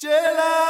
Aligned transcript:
Jela! 0.00 0.67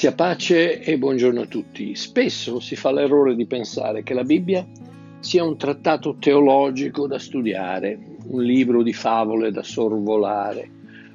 Grazia 0.00 0.16
pace 0.16 0.80
e 0.80 0.96
buongiorno 0.96 1.42
a 1.42 1.46
tutti. 1.46 1.94
Spesso 1.94 2.58
si 2.58 2.74
fa 2.74 2.90
l'errore 2.90 3.36
di 3.36 3.44
pensare 3.44 4.02
che 4.02 4.14
la 4.14 4.24
Bibbia 4.24 4.66
sia 5.18 5.44
un 5.44 5.58
trattato 5.58 6.16
teologico 6.18 7.06
da 7.06 7.18
studiare, 7.18 7.98
un 8.28 8.42
libro 8.42 8.82
di 8.82 8.94
favole 8.94 9.50
da 9.50 9.62
sorvolare, 9.62 10.70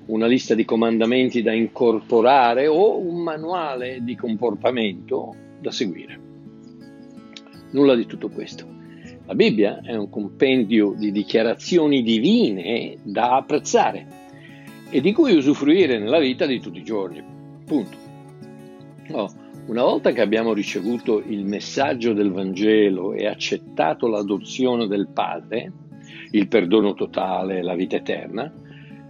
una 0.05 0.27
lista 0.27 0.53
di 0.53 0.65
comandamenti 0.65 1.41
da 1.41 1.51
incorporare 1.51 2.67
o 2.67 2.99
un 2.99 3.23
manuale 3.23 4.03
di 4.03 4.15
comportamento 4.15 5.33
da 5.59 5.71
seguire. 5.71 6.19
Nulla 7.71 7.95
di 7.95 8.05
tutto 8.05 8.29
questo. 8.29 8.67
La 9.25 9.33
Bibbia 9.33 9.81
è 9.81 9.95
un 9.95 10.11
compendio 10.11 10.93
di 10.95 11.11
dichiarazioni 11.11 12.03
divine 12.03 12.97
da 13.01 13.35
apprezzare 13.35 14.07
e 14.91 15.01
di 15.01 15.11
cui 15.11 15.35
usufruire 15.35 15.97
nella 15.97 16.19
vita 16.19 16.45
di 16.45 16.59
tutti 16.59 16.77
i 16.77 16.83
giorni. 16.83 17.23
Punto. 17.65 18.04
No, 19.07 19.29
una 19.67 19.83
volta 19.83 20.11
che 20.11 20.21
abbiamo 20.21 20.53
ricevuto 20.53 21.19
il 21.19 21.45
messaggio 21.45 22.13
del 22.13 22.31
Vangelo 22.31 23.13
e 23.13 23.27
accettato 23.27 24.07
l'adozione 24.07 24.87
del 24.87 25.09
Padre, 25.13 25.71
il 26.31 26.47
perdono 26.47 26.93
totale, 26.93 27.61
la 27.61 27.75
vita 27.75 27.97
eterna, 27.97 28.51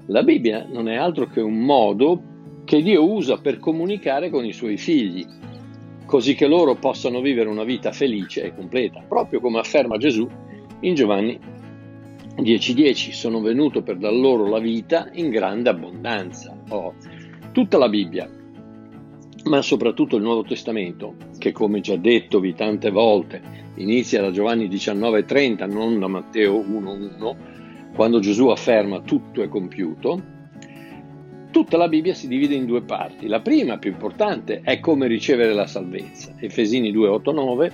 la 0.07 0.23
Bibbia 0.23 0.67
non 0.69 0.89
è 0.89 0.95
altro 0.95 1.27
che 1.27 1.39
un 1.39 1.59
modo 1.59 2.21
che 2.65 2.81
Dio 2.81 3.09
usa 3.09 3.37
per 3.37 3.59
comunicare 3.59 4.29
con 4.29 4.43
i 4.43 4.53
suoi 4.53 4.77
figli, 4.77 5.25
così 6.05 6.35
che 6.35 6.47
loro 6.47 6.75
possano 6.75 7.21
vivere 7.21 7.49
una 7.49 7.63
vita 7.63 7.91
felice 7.91 8.43
e 8.43 8.53
completa, 8.53 9.01
proprio 9.07 9.39
come 9.39 9.59
afferma 9.59 9.97
Gesù 9.97 10.27
in 10.81 10.93
Giovanni 10.93 11.39
10:10, 12.35 13.11
sono 13.13 13.39
venuto 13.39 13.81
per 13.81 13.97
dar 13.97 14.13
loro 14.13 14.47
la 14.47 14.59
vita 14.59 15.09
in 15.13 15.29
grande 15.29 15.69
abbondanza. 15.69 16.55
Oh, 16.69 16.93
tutta 17.53 17.77
la 17.77 17.87
Bibbia 17.87 18.29
ma 19.45 19.61
soprattutto 19.61 20.15
il 20.15 20.23
Nuovo 20.23 20.43
Testamento, 20.43 21.15
che 21.37 21.51
come 21.51 21.79
già 21.81 21.95
dettovi 21.95 22.53
tante 22.53 22.89
volte 22.89 23.41
inizia 23.75 24.21
da 24.21 24.31
Giovanni 24.31 24.67
19:30, 24.67 25.67
non 25.67 25.99
da 25.99 26.07
Matteo 26.07 26.59
1:1, 26.59 27.35
quando 27.93 28.19
Gesù 28.19 28.47
afferma 28.47 29.01
tutto 29.01 29.41
è 29.41 29.47
compiuto, 29.47 30.33
tutta 31.51 31.77
la 31.77 31.87
Bibbia 31.87 32.13
si 32.13 32.27
divide 32.27 32.55
in 32.55 32.65
due 32.65 32.81
parti. 32.81 33.27
La 33.27 33.39
prima, 33.39 33.77
più 33.77 33.91
importante, 33.91 34.61
è 34.63 34.79
come 34.79 35.07
ricevere 35.07 35.53
la 35.53 35.67
salvezza. 35.67 36.33
Efesini 36.39 36.91
2:8-9, 36.91 37.71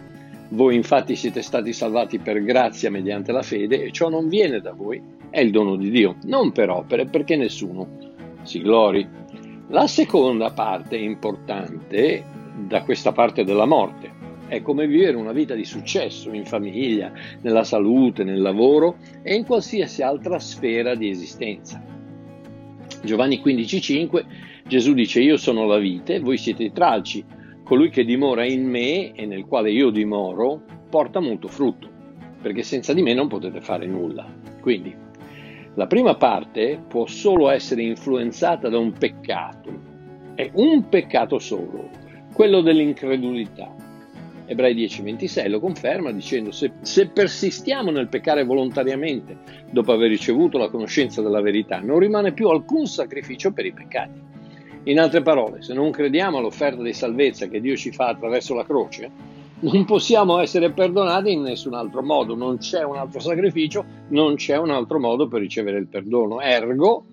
voi 0.49 0.75
infatti 0.75 1.16
siete 1.16 1.42
stati 1.42 1.72
salvati 1.72 2.19
per 2.19 2.44
grazia 2.44 2.92
mediante 2.92 3.31
la 3.31 3.42
fede 3.42 3.81
e 3.81 3.92
ciò 3.92 4.09
non 4.09 4.27
viene 4.27 4.59
da 4.59 4.73
voi, 4.73 5.02
è 5.30 5.39
il 5.39 5.52
dono 5.52 5.77
di 5.77 5.89
Dio, 5.89 6.17
non 6.23 6.52
per 6.52 6.69
opere, 6.69 7.05
perché 7.05 7.38
nessuno 7.38 7.88
si 8.44 8.61
glori. 8.61 9.08
La 9.72 9.88
seconda 9.88 10.52
parte 10.52 10.97
importante 10.97 12.21
da 12.67 12.83
questa 12.83 13.14
parte 13.14 13.45
della 13.45 13.65
morte 13.65 14.11
è 14.48 14.61
come 14.61 14.86
vivere 14.86 15.15
una 15.15 15.32
vita 15.32 15.55
di 15.55 15.64
successo 15.64 16.33
in 16.33 16.45
famiglia, 16.45 17.14
nella 17.39 17.64
salute, 17.64 18.26
nel 18.26 18.42
lavoro 18.42 18.98
e 19.23 19.33
in 19.33 19.45
qualsiasi 19.45 20.02
altra 20.02 20.39
sfera 20.39 20.93
di 20.93 21.08
esistenza. 21.08 21.82
Giovanni 23.02 23.42
15,5 23.42 24.26
Gesù 24.67 24.93
dice 24.93 25.21
io 25.21 25.37
sono 25.37 25.65
la 25.65 25.77
vite, 25.77 26.20
voi 26.20 26.38
siete 26.38 26.64
i 26.64 26.73
tralci, 26.73 27.23
colui 27.64 27.89
che 27.89 28.03
dimora 28.03 28.43
in 28.43 28.67
me 28.67 29.14
e 29.14 29.26
nel 29.26 29.45
quale 29.45 29.71
io 29.71 29.89
dimoro 29.89 30.64
porta 30.89 31.21
molto 31.21 31.48
frutto, 31.48 31.89
perché 32.42 32.61
senza 32.61 32.92
di 32.92 33.02
me 33.02 33.14
non 33.14 33.30
potete 33.30 33.61
fare 33.61 33.86
nulla. 33.86 34.27
Quindi 34.59 34.93
la 35.76 35.87
prima 35.87 36.15
parte 36.15 36.83
può 36.86 37.05
solo 37.05 37.49
essere 37.49 37.83
influenzata 37.83 38.67
da 38.67 38.77
un 38.77 38.92
peccato, 38.92 39.71
è 40.36 40.49
un 40.54 40.89
peccato 40.89 41.39
solo, 41.39 41.89
quello 42.33 42.61
dell'incredulità. 42.61 43.73
Ebrei 44.45 44.76
10:26 44.76 45.49
lo 45.49 45.61
conferma 45.61 46.11
dicendo 46.11 46.52
se, 46.52 46.73
se 46.82 47.08
persistiamo 47.08 47.89
nel 47.89 48.09
peccare 48.09 48.43
volontariamente 48.43 49.37
dopo 49.71 49.93
aver 49.93 50.09
ricevuto 50.09 50.58
la 50.58 50.70
conoscenza 50.70 51.21
della 51.21 51.39
verità, 51.39 51.80
non 51.80 51.99
rimane 51.99 52.33
più 52.33 52.49
alcun 52.49 52.86
sacrificio 52.86 53.53
per 53.53 53.65
i 53.65 53.71
peccati. 53.71 54.20
In 54.86 54.99
altre 54.99 55.21
parole, 55.21 55.61
se 55.61 55.73
non 55.73 55.92
crediamo 55.92 56.39
all'offerta 56.39 56.82
di 56.82 56.92
salvezza 56.92 57.48
che 57.48 57.61
Dio 57.61 57.77
ci 57.77 57.92
fa 57.92 58.08
attraverso 58.08 58.53
la 58.55 58.65
croce, 58.65 59.09
non 59.61 59.86
possiamo 59.86 60.39
essere 60.39 60.72
perdonati 60.72 61.32
in 61.32 61.42
nessun 61.42 61.73
altro 61.73 62.02
modo, 62.02 62.36
non 62.36 62.58
c'è 62.58 62.83
un 62.83 62.98
altro 62.98 63.20
sacrificio, 63.20 63.86
non 64.10 64.36
c'è 64.36 64.58
un 64.58 64.72
altro 64.72 64.99
modo 64.99 65.27
per 65.27 65.42
ricevere 65.42 65.77
il 65.77 65.88
perdono. 65.88 66.42
Ergo, 66.42 67.05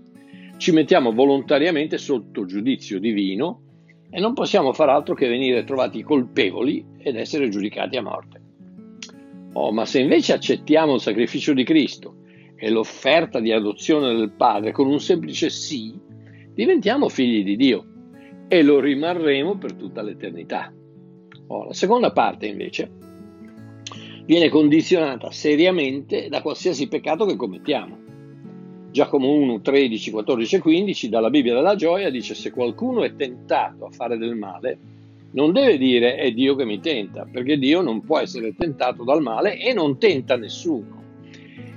ci 0.56 0.72
mettiamo 0.72 1.12
volontariamente 1.12 1.98
sotto 1.98 2.46
giudizio 2.46 2.98
divino 2.98 3.62
e 4.10 4.18
non 4.20 4.32
possiamo 4.32 4.72
far 4.72 4.88
altro 4.88 5.14
che 5.14 5.28
venire 5.28 5.64
trovati 5.64 6.02
colpevoli 6.02 6.84
ed 6.98 7.16
essere 7.16 7.48
giudicati 7.48 7.96
a 7.96 8.02
morte. 8.02 8.40
Oh, 9.52 9.72
ma 9.72 9.84
se 9.84 10.00
invece 10.00 10.32
accettiamo 10.32 10.94
il 10.94 11.00
sacrificio 11.00 11.52
di 11.52 11.64
Cristo 11.64 12.16
e 12.56 12.70
l'offerta 12.70 13.40
di 13.40 13.52
adozione 13.52 14.14
del 14.14 14.30
Padre 14.30 14.72
con 14.72 14.86
un 14.86 15.00
semplice 15.00 15.50
sì, 15.50 15.94
diventiamo 16.54 17.08
figli 17.08 17.44
di 17.44 17.56
Dio 17.56 17.86
e 18.48 18.62
lo 18.62 18.80
rimarremo 18.80 19.56
per 19.56 19.74
tutta 19.74 20.00
l'eternità. 20.00 20.72
Oh, 21.48 21.64
la 21.64 21.72
seconda 21.72 22.12
parte 22.12 22.46
invece 22.46 22.90
viene 24.26 24.50
condizionata 24.50 25.30
seriamente 25.30 26.28
da 26.28 26.42
qualsiasi 26.42 26.88
peccato 26.88 27.24
che 27.24 27.36
commettiamo. 27.36 27.96
Giacomo 28.90 29.30
1, 29.30 29.62
13, 29.62 30.10
14 30.10 30.56
e 30.56 30.58
15 30.58 31.08
dalla 31.08 31.30
Bibbia 31.30 31.54
della 31.54 31.74
gioia 31.74 32.10
dice 32.10 32.34
se 32.34 32.50
qualcuno 32.50 33.02
è 33.02 33.14
tentato 33.16 33.86
a 33.86 33.90
fare 33.90 34.18
del 34.18 34.34
male, 34.34 34.78
non 35.30 35.52
deve 35.52 35.78
dire 35.78 36.16
è 36.16 36.30
Dio 36.32 36.54
che 36.54 36.66
mi 36.66 36.80
tenta, 36.80 37.26
perché 37.30 37.58
Dio 37.58 37.80
non 37.80 38.02
può 38.02 38.18
essere 38.18 38.54
tentato 38.54 39.04
dal 39.04 39.22
male 39.22 39.58
e 39.58 39.72
non 39.72 39.98
tenta 39.98 40.36
nessuno. 40.36 41.02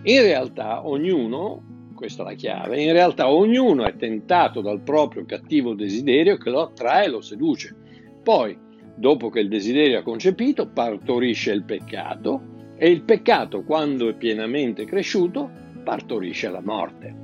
In 0.03 0.21
realtà 0.21 0.85
ognuno, 0.85 1.89
questa 1.95 2.23
è 2.23 2.25
la 2.25 2.33
chiave, 2.33 2.81
in 2.81 2.91
realtà 2.91 3.29
ognuno 3.29 3.85
è 3.85 3.95
tentato 3.95 4.59
dal 4.59 4.81
proprio 4.81 5.23
cattivo 5.25 5.73
desiderio 5.73 6.35
che 6.37 6.49
lo 6.49 6.61
attrae 6.61 7.05
e 7.05 7.09
lo 7.09 7.21
seduce. 7.21 7.75
Poi, 8.23 8.57
dopo 9.01 9.31
che 9.31 9.39
il 9.39 9.49
desiderio 9.49 9.97
ha 9.97 10.03
concepito, 10.03 10.67
partorisce 10.67 11.51
il 11.51 11.63
peccato 11.63 12.75
e 12.77 12.87
il 12.89 13.01
peccato, 13.01 13.63
quando 13.63 14.07
è 14.07 14.13
pienamente 14.13 14.85
cresciuto, 14.85 15.49
partorisce 15.83 16.49
la 16.49 16.61
morte. 16.61 17.15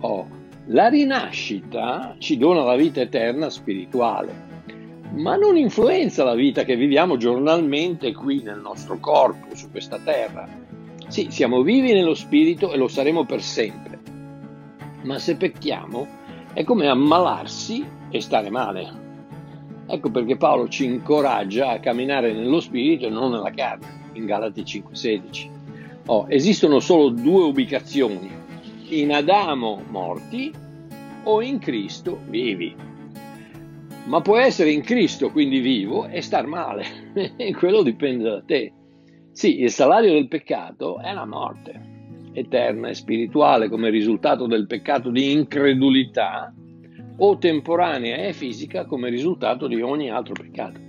Oh, 0.00 0.28
la 0.66 0.88
rinascita 0.88 2.16
ci 2.18 2.36
dona 2.36 2.64
la 2.64 2.74
vita 2.74 3.00
eterna 3.00 3.48
spirituale, 3.48 4.46
ma 5.14 5.36
non 5.36 5.56
influenza 5.56 6.24
la 6.24 6.34
vita 6.34 6.64
che 6.64 6.74
viviamo 6.74 7.16
giornalmente 7.16 8.12
qui 8.12 8.42
nel 8.42 8.58
nostro 8.58 8.98
corpo, 8.98 9.54
su 9.54 9.70
questa 9.70 10.00
terra. 10.00 10.48
Sì, 11.06 11.28
siamo 11.30 11.62
vivi 11.62 11.92
nello 11.92 12.14
spirito 12.14 12.72
e 12.72 12.76
lo 12.76 12.88
saremo 12.88 13.24
per 13.24 13.40
sempre, 13.40 14.00
ma 15.04 15.18
se 15.20 15.36
pecchiamo 15.36 16.06
è 16.52 16.64
come 16.64 16.88
ammalarsi 16.88 17.86
e 18.10 18.20
stare 18.20 18.50
male. 18.50 19.07
Ecco 19.90 20.10
perché 20.10 20.36
Paolo 20.36 20.68
ci 20.68 20.84
incoraggia 20.84 21.70
a 21.70 21.80
camminare 21.80 22.34
nello 22.34 22.60
spirito 22.60 23.06
e 23.06 23.10
non 23.10 23.30
nella 23.30 23.50
carne, 23.50 23.86
in 24.12 24.26
Galati 24.26 24.62
5:16. 24.62 25.50
Oh, 26.08 26.26
esistono 26.28 26.78
solo 26.78 27.08
due 27.08 27.44
ubicazioni, 27.44 28.30
in 28.90 29.12
Adamo 29.12 29.82
morti 29.88 30.52
o 31.24 31.40
in 31.40 31.58
Cristo 31.58 32.20
vivi. 32.28 32.76
Ma 34.04 34.20
può 34.20 34.36
essere 34.36 34.72
in 34.72 34.82
Cristo 34.82 35.30
quindi 35.30 35.60
vivo 35.60 36.06
e 36.06 36.20
star 36.20 36.46
male, 36.46 36.84
e 37.36 37.54
quello 37.54 37.82
dipende 37.82 38.24
da 38.24 38.42
te. 38.42 38.72
Sì, 39.32 39.62
il 39.62 39.70
salario 39.70 40.12
del 40.12 40.28
peccato 40.28 41.00
è 41.00 41.14
la 41.14 41.24
morte, 41.24 41.80
eterna 42.34 42.88
e 42.88 42.94
spirituale 42.94 43.70
come 43.70 43.88
risultato 43.88 44.46
del 44.46 44.66
peccato 44.66 45.08
di 45.10 45.32
incredulità 45.32 46.52
o 47.18 47.38
temporanea 47.38 48.16
e 48.16 48.32
fisica 48.32 48.84
come 48.84 49.10
risultato 49.10 49.66
di 49.66 49.80
ogni 49.80 50.10
altro 50.10 50.34
peccato. 50.34 50.80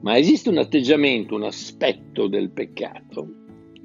Ma 0.00 0.16
esiste 0.16 0.48
un 0.48 0.58
atteggiamento, 0.58 1.34
un 1.34 1.44
aspetto 1.44 2.26
del 2.26 2.50
peccato 2.50 3.34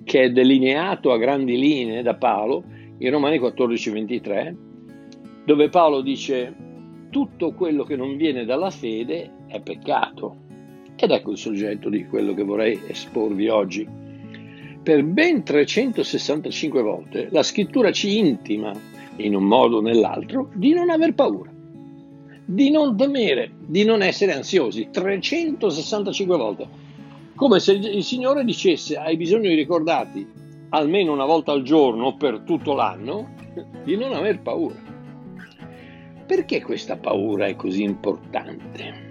che 0.04 0.24
è 0.24 0.32
delineato 0.32 1.12
a 1.12 1.18
grandi 1.18 1.58
linee 1.58 2.04
da 2.04 2.16
Paolo 2.16 2.64
in 3.00 3.10
Romani 3.10 3.40
14:23, 3.40 4.56
dove 5.46 5.70
Paolo 5.70 6.02
dice 6.02 6.56
tutto 7.10 7.54
quello 7.54 7.84
che 7.84 7.96
non 7.96 8.16
viene 8.16 8.46
dalla 8.46 8.70
fede 8.70 9.32
è 9.48 9.62
peccato. 9.62 10.44
Ed 10.96 11.12
ecco 11.12 11.32
il 11.32 11.38
soggetto 11.38 11.90
di 11.90 12.06
quello 12.06 12.34
che 12.34 12.44
vorrei 12.44 12.80
esporvi 12.88 13.50
oggi. 13.50 13.88
Per 14.84 15.04
ben 15.04 15.44
365 15.44 16.82
volte 16.82 17.28
la 17.32 17.42
scrittura 17.42 17.92
ci 17.92 18.18
intima, 18.18 18.72
in 19.18 19.36
un 19.36 19.44
modo 19.44 19.78
o 19.78 19.82
nell'altro, 19.82 20.50
di 20.54 20.74
non 20.74 20.90
aver 20.90 21.14
paura, 21.14 21.52
di 22.46 22.70
non 22.70 22.96
temere, 22.96 23.52
di 23.60 23.84
non 23.84 24.02
essere 24.02 24.34
ansiosi. 24.34 24.90
365 24.92 26.38
volte. 26.38 26.68
Come 27.36 27.60
se 27.60 27.74
il 27.74 28.04
Signore 28.04 28.44
dicesse 28.44 28.98
hai 28.98 29.18
bisogno 29.18 29.50
di 29.50 29.56
ricordarti 29.56 30.28
almeno 30.70 31.14
una 31.14 31.26
volta 31.26 31.52
al 31.52 31.64
giorno 31.64 32.16
per 32.16 32.42
tutto 32.42 32.74
l'anno 32.74 33.34
di 33.84 33.96
non 33.96 34.14
aver 34.14 34.42
paura. 34.42 34.76
Perché 36.26 36.62
questa 36.62 36.98
paura 36.98 37.46
è 37.46 37.56
così 37.56 37.84
importante? 37.84 39.04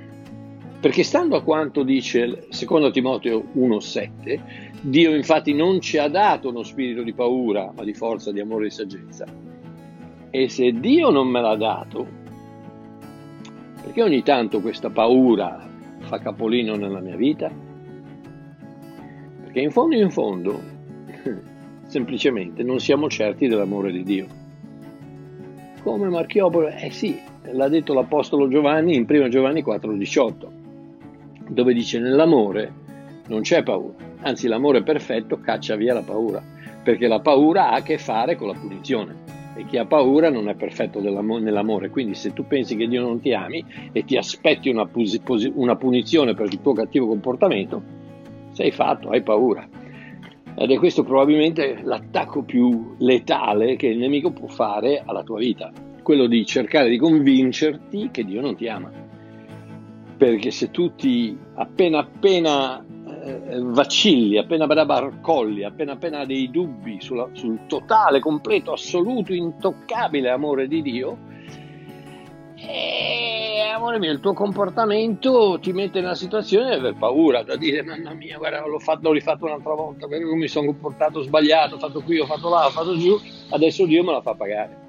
Perché 0.81 1.03
stando 1.03 1.37
a 1.37 1.43
quanto 1.43 1.83
dice 1.83 2.47
secondo 2.51 2.91
Timoteo 2.91 3.43
1,7, 3.55 4.41
Dio 4.83 5.15
infatti 5.15 5.55
non 5.55 5.81
ci 5.81 5.97
ha 5.97 6.09
dato 6.09 6.51
uno 6.51 6.63
spirito 6.63 7.03
di 7.03 7.15
paura, 7.15 7.73
ma 7.75 7.85
di 7.85 7.95
forza, 7.95 8.33
di 8.33 8.41
amore 8.41 8.67
e 8.67 8.69
di 8.69 8.75
saggezza. 8.75 9.54
E 10.37 10.49
se 10.49 10.73
Dio 10.73 11.11
non 11.11 11.29
me 11.29 11.41
l'ha 11.41 11.55
dato, 11.55 12.05
perché 13.81 14.03
ogni 14.03 14.25
tanto 14.25 14.61
questa 14.61 14.91
paura 14.91 15.65
fa 16.01 16.19
capolino 16.19 16.75
nella 16.75 16.99
mia 16.99 17.15
vita? 17.15 17.49
Perché 19.45 19.61
in 19.61 19.71
fondo 19.71 19.95
in 19.95 20.11
fondo, 20.11 20.61
semplicemente 21.87 22.65
non 22.65 22.81
siamo 22.81 23.09
certi 23.09 23.47
dell'amore 23.47 23.93
di 23.93 24.03
Dio. 24.03 24.27
Come 25.85 26.09
Marchiopolo? 26.09 26.67
Eh 26.67 26.91
sì, 26.91 27.17
l'ha 27.53 27.69
detto 27.69 27.95
l'Apostolo 27.95 28.49
Giovanni 28.49 28.97
in 28.97 29.07
1 29.09 29.29
Giovanni 29.29 29.63
4,18 29.63 31.45
dove 31.47 31.73
dice 31.73 32.01
nell'amore 32.01 32.73
non 33.29 33.43
c'è 33.43 33.63
paura, 33.63 33.95
anzi 34.23 34.49
l'amore 34.49 34.83
perfetto 34.83 35.39
caccia 35.39 35.77
via 35.77 35.95
la 35.95 36.03
paura, 36.03 36.43
perché 36.83 37.07
la 37.07 37.21
paura 37.21 37.71
ha 37.71 37.77
a 37.77 37.83
che 37.83 37.99
fare 37.99 38.35
con 38.35 38.49
la 38.49 38.55
punizione 38.55 39.24
e 39.57 39.65
chi 39.67 39.79
ha 39.79 39.87
paura 39.87 40.31
non 40.31 40.49
è 40.49 40.55
perfetto 40.55 41.01
nell'amore, 41.01 41.91
quindi 41.91 42.15
se 42.15 42.33
tu 42.33 42.47
pensi 42.47 42.77
che 42.77 42.89
Dio 42.89 43.01
non 43.01 43.21
ti 43.21 43.33
ami 43.33 43.65
e 43.93 44.05
ti 44.05 44.17
aspetti 44.17 44.69
una, 44.69 44.89
una 45.55 45.77
punizione 45.77 46.35
per 46.35 46.47
il 46.47 46.61
tuo 46.61 46.73
cattivo 46.73 47.07
comportamento, 47.07 47.83
sei 48.51 48.71
fatto, 48.71 49.11
hai 49.11 49.23
paura. 49.23 49.67
Ed 50.57 50.71
è 50.71 50.79
questo 50.79 51.03
probabilmente 51.03 51.81
l'attacco 51.83 52.43
più 52.43 52.95
letale 52.99 53.77
che 53.77 53.89
il 53.89 53.99
nemico 53.99 54.31
può 54.31 54.47
fare 54.47 55.03
alla 55.05 55.23
tua 55.23 55.39
vita, 55.39 55.73
quello 56.03 56.27
di 56.27 56.45
cercare 56.47 56.89
di 56.89 56.99
convincerti 56.99 58.11
che 58.13 58.25
Dio 58.25 58.41
non 58.41 58.55
ti 58.55 58.69
ama. 58.69 58.91
Perché 60.17 60.51
se 60.53 60.71
tu 60.71 60.95
ti 60.95 61.37
appena 61.55 61.99
appena 61.99 62.85
eh, 63.25 63.61
vacilli, 63.61 64.37
appena 64.37 64.65
appena 64.65 64.85
barcolli, 64.85 65.65
appena 65.65 65.93
appena 65.93 66.25
dei 66.25 66.51
dubbi 66.51 67.01
sulla, 67.01 67.29
sul 67.33 67.67
totale, 67.67 68.21
completo, 68.21 68.73
assoluto, 68.73 69.33
intoccabile 69.33 70.29
amore 70.31 70.69
di 70.69 70.83
Dio, 70.83 71.19
eh, 72.57 73.71
amore 73.75 73.99
mio, 73.99 74.13
il 74.13 74.21
tuo 74.21 74.33
comportamento 74.33 75.59
ti 75.61 75.73
mette 75.73 76.01
nella 76.01 76.15
situazione 76.15 76.71
di 76.71 76.77
aver 76.77 76.95
paura, 76.97 77.43
da 77.43 77.57
dire 77.57 77.83
mamma 77.83 78.15
mia, 78.15 78.39
guarda, 78.39 78.67
l'ho, 78.67 78.79
fatto, 78.79 79.01
l'ho 79.09 79.13
rifatto 79.13 79.45
un'altra 79.45 79.75
volta, 79.75 80.07
perché 80.07 80.25
mi 80.25 80.49
sono 80.49 80.67
comportato 80.67 81.23
sbagliato, 81.23 81.75
ho 81.75 81.79
fatto 81.79 82.03
qui, 82.03 82.19
ho 82.19 82.27
fatto 82.27 82.49
là, 82.49 82.67
ho 82.67 82.71
fatto 82.71 82.97
giù, 82.97 83.19
adesso 83.51 83.85
Dio 83.87 84.05
me 84.05 84.13
la 84.13 84.23
fa 84.23 84.35
pagare. 84.35 84.83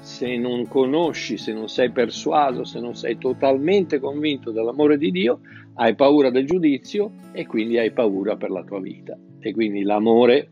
Se 0.00 0.36
non 0.36 0.66
conosci, 0.66 1.36
se 1.36 1.52
non 1.52 1.68
sei 1.68 1.90
persuaso, 1.90 2.64
se 2.64 2.80
non 2.80 2.94
sei 2.94 3.18
totalmente 3.18 4.00
convinto 4.00 4.50
dell'amore 4.50 4.96
di 4.96 5.10
Dio, 5.10 5.40
hai 5.74 5.94
paura 5.94 6.30
del 6.30 6.46
giudizio 6.46 7.12
e 7.32 7.46
quindi 7.46 7.78
hai 7.78 7.92
paura 7.92 8.36
per 8.36 8.50
la 8.50 8.62
tua 8.64 8.80
vita. 8.80 9.16
E 9.40 9.52
quindi 9.52 9.82
l'amore 9.82 10.50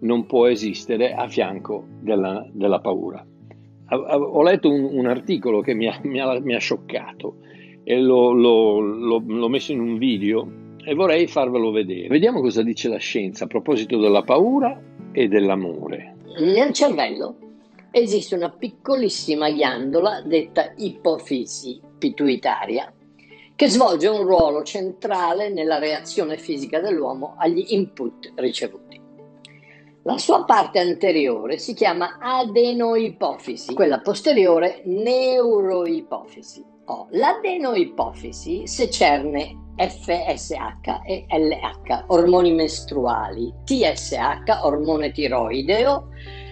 non 0.00 0.26
può 0.26 0.46
esistere 0.46 1.14
a 1.14 1.28
fianco 1.28 1.86
della, 2.00 2.46
della 2.52 2.80
paura. 2.80 3.24
Ho 3.88 4.42
letto 4.42 4.68
un, 4.68 4.88
un 4.92 5.06
articolo 5.06 5.60
che 5.60 5.74
mi 5.74 5.86
ha, 5.86 5.98
mi, 6.02 6.18
ha, 6.18 6.40
mi 6.40 6.54
ha, 6.54 6.58
scioccato 6.58 7.36
e 7.84 8.00
l'ho, 8.00 8.32
l'ho, 8.32 8.80
l'ho, 8.80 9.22
l'ho 9.24 9.48
messo 9.48 9.70
in 9.70 9.80
un 9.80 9.96
video 9.96 10.64
e 10.84 10.94
vorrei 10.94 11.28
farvelo 11.28 11.70
vedere. 11.70 12.08
Vediamo 12.08 12.40
cosa 12.40 12.62
dice 12.62 12.88
la 12.88 12.98
scienza 12.98 13.44
a 13.44 13.48
proposito 13.48 13.98
della 13.98 14.22
paura 14.22 14.80
e 15.12 15.28
dell'amore. 15.28 16.16
Nel 16.40 16.72
cervello 16.72 17.36
esiste 17.92 18.34
una 18.34 18.50
piccolissima 18.50 19.50
ghiandola 19.50 20.22
detta 20.22 20.72
ipofisi 20.76 21.80
pituitaria 21.98 22.92
che 23.56 23.70
svolge 23.70 24.06
un 24.06 24.22
ruolo 24.22 24.62
centrale 24.62 25.48
nella 25.48 25.78
reazione 25.78 26.36
fisica 26.36 26.78
dell'uomo 26.78 27.36
agli 27.38 27.64
input 27.68 28.34
ricevuti. 28.36 29.00
La 30.02 30.18
sua 30.18 30.44
parte 30.44 30.78
anteriore 30.78 31.56
si 31.56 31.72
chiama 31.72 32.18
adenoipofisi, 32.20 33.74
quella 33.74 34.00
posteriore 34.00 34.82
neuroipofisi. 34.84 36.62
Oh, 36.84 37.08
l'adenoipofisi 37.10 38.66
secerne 38.66 39.72
FSH 39.76 41.00
e 41.04 41.26
LH, 41.28 42.04
ormoni 42.08 42.52
mestruali, 42.52 43.52
TSH, 43.64 44.60
ormone 44.62 45.10
tiroideo, 45.10 46.08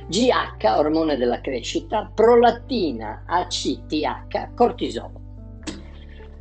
GH, 0.09 0.75
ormone 0.77 1.17
della 1.17 1.41
crescita, 1.41 2.11
prolattina, 2.13 3.25
ACTH, 3.27 4.55
cortisolo. 4.55 5.24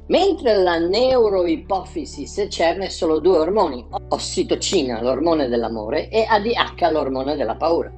Mentre 0.07 0.55
la 0.57 0.77
neuroipofisi 0.79 2.27
secerne 2.27 2.89
solo 2.89 3.19
due 3.19 3.37
ormoni, 3.37 3.85
ossitocina, 4.09 5.01
l'ormone 5.01 5.47
dell'amore, 5.47 6.09
e 6.09 6.25
ADH, 6.27 6.91
l'ormone 6.91 7.35
della 7.35 7.55
paura. 7.55 7.91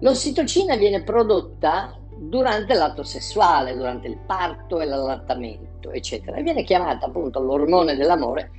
L'ossitocina 0.00 0.76
viene 0.76 1.02
prodotta 1.02 1.98
durante 2.16 2.74
l'atto 2.74 3.02
sessuale, 3.02 3.74
durante 3.76 4.08
il 4.08 4.18
parto 4.26 4.80
e 4.80 4.84
l'allattamento, 4.84 5.90
eccetera, 5.90 6.36
e 6.36 6.42
viene 6.42 6.64
chiamata 6.64 7.06
appunto 7.06 7.40
l'ormone 7.40 7.96
dell'amore 7.96 8.50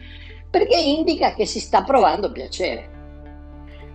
perché 0.49 0.77
indica 0.77 1.33
che 1.33 1.45
si 1.45 1.59
sta 1.59 1.83
provando 1.83 2.31
piacere. 2.31 2.97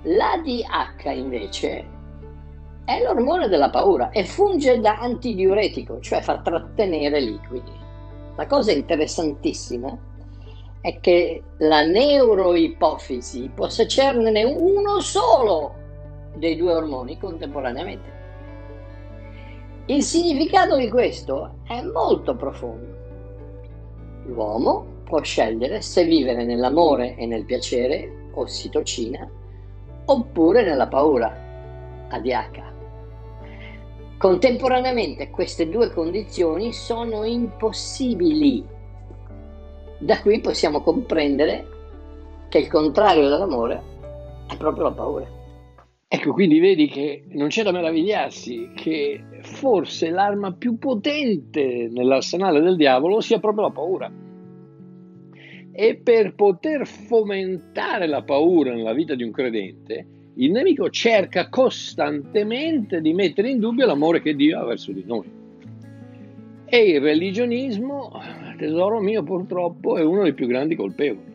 L'ADH 0.02 1.16
invece 1.16 1.92
è 2.84 3.02
l'ormone 3.02 3.48
della 3.48 3.70
paura 3.70 4.10
e 4.10 4.24
funge 4.24 4.78
da 4.78 4.98
antidiuretico, 4.98 5.98
cioè 6.00 6.20
fa 6.20 6.40
trattenere 6.40 7.20
liquidi. 7.20 7.82
La 8.36 8.46
cosa 8.46 8.72
interessantissima 8.72 9.96
è 10.80 10.98
che 11.00 11.42
la 11.58 11.84
neuroipofisi 11.84 13.50
può 13.54 13.68
secernene 13.68 14.42
uno 14.44 15.00
solo 15.00 15.74
dei 16.34 16.56
due 16.56 16.74
ormoni 16.74 17.16
contemporaneamente. 17.16 18.12
Il 19.86 20.02
significato 20.02 20.76
di 20.76 20.88
questo 20.88 21.58
è 21.64 21.80
molto 21.82 22.34
profondo. 22.34 23.02
L'uomo 24.26 25.02
può 25.04 25.22
scegliere 25.22 25.80
se 25.80 26.04
vivere 26.04 26.44
nell'amore 26.44 27.14
e 27.16 27.26
nel 27.26 27.44
piacere, 27.44 28.30
ossitocina, 28.32 29.30
oppure 30.06 30.64
nella 30.64 30.88
paura, 30.88 31.32
ADH. 32.08 32.73
Contemporaneamente 34.18 35.30
queste 35.30 35.68
due 35.68 35.90
condizioni 35.92 36.72
sono 36.72 37.24
impossibili. 37.24 38.64
Da 39.98 40.20
qui 40.20 40.40
possiamo 40.40 40.80
comprendere 40.80 41.66
che 42.48 42.58
il 42.58 42.68
contrario 42.68 43.28
dell'amore 43.28 43.82
è 44.48 44.56
proprio 44.56 44.84
la 44.84 44.92
paura. 44.92 45.26
Ecco, 46.06 46.32
quindi 46.32 46.60
vedi 46.60 46.86
che 46.86 47.24
non 47.30 47.48
c'è 47.48 47.64
da 47.64 47.72
meravigliarsi 47.72 48.70
che 48.74 49.20
forse 49.42 50.10
l'arma 50.10 50.52
più 50.52 50.78
potente 50.78 51.88
nell'arsenale 51.90 52.60
del 52.60 52.76
diavolo 52.76 53.20
sia 53.20 53.40
proprio 53.40 53.64
la 53.64 53.72
paura. 53.72 54.12
E 55.72 55.96
per 55.96 56.36
poter 56.36 56.86
fomentare 56.86 58.06
la 58.06 58.22
paura 58.22 58.72
nella 58.72 58.92
vita 58.92 59.16
di 59.16 59.24
un 59.24 59.32
credente, 59.32 60.06
il 60.36 60.50
nemico 60.50 60.90
cerca 60.90 61.48
costantemente 61.48 63.00
di 63.00 63.12
mettere 63.12 63.50
in 63.50 63.60
dubbio 63.60 63.86
l'amore 63.86 64.20
che 64.20 64.34
Dio 64.34 64.58
ha 64.58 64.64
verso 64.64 64.90
di 64.92 65.04
noi. 65.06 65.30
E 66.64 66.78
il 66.88 67.00
religionismo, 67.00 68.10
tesoro 68.56 69.00
mio, 69.00 69.22
purtroppo 69.22 69.96
è 69.96 70.02
uno 70.02 70.22
dei 70.22 70.34
più 70.34 70.46
grandi 70.46 70.74
colpevoli. 70.74 71.32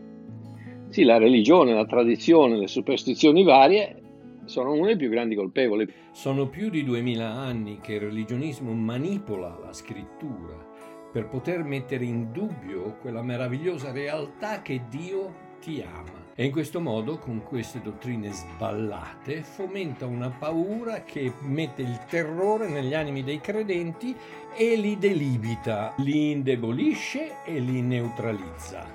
Sì, 0.89 1.03
la 1.03 1.17
religione, 1.17 1.73
la 1.73 1.85
tradizione, 1.85 2.57
le 2.57 2.67
superstizioni 2.67 3.43
varie 3.43 4.01
sono 4.45 4.73
uno 4.73 4.87
dei 4.87 4.97
più 4.97 5.09
grandi 5.09 5.35
colpevoli. 5.35 5.87
Sono 6.11 6.49
più 6.49 6.69
di 6.69 6.83
duemila 6.83 7.31
anni 7.31 7.79
che 7.79 7.93
il 7.93 8.01
religionismo 8.01 8.73
manipola 8.73 9.59
la 9.63 9.71
scrittura 9.71 10.67
per 11.11 11.27
poter 11.27 11.63
mettere 11.63 12.03
in 12.03 12.31
dubbio 12.31 12.97
quella 12.99 13.21
meravigliosa 13.21 13.91
realtà 13.91 14.61
che 14.61 14.81
Dio 14.89 15.33
ti 15.59 15.81
ama 15.81 16.18
E 16.39 16.45
in 16.45 16.51
questo 16.53 16.79
modo, 16.79 17.17
con 17.17 17.43
queste 17.43 17.81
dottrine 17.83 18.31
sballate, 18.31 19.41
fomenta 19.41 20.05
una 20.05 20.29
paura 20.29 21.03
che 21.03 21.33
mette 21.41 21.81
il 21.81 21.99
terrore 22.07 22.69
negli 22.69 22.93
animi 22.93 23.25
dei 23.25 23.41
credenti 23.41 24.15
e 24.55 24.77
li 24.77 24.97
delibita, 24.97 25.93
li 25.97 26.31
indebolisce 26.31 27.43
e 27.43 27.59
li 27.59 27.81
neutralizza. 27.81 28.87